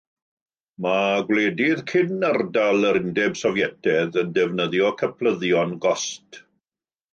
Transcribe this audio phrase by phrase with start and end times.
[0.85, 6.45] Mae gwledydd cyn-ardal yr Undeb Sofietaidd yn defnyddio cyplyddion Gost.